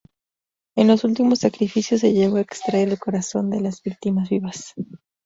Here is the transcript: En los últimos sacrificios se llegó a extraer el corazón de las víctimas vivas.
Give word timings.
En 0.75 0.87
los 0.87 1.03
últimos 1.03 1.37
sacrificios 1.41 2.01
se 2.01 2.11
llegó 2.11 2.37
a 2.37 2.41
extraer 2.41 2.89
el 2.89 2.97
corazón 2.97 3.51
de 3.51 3.61
las 3.61 3.83
víctimas 3.83 4.29
vivas. 4.31 4.73